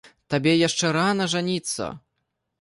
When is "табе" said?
0.33-0.53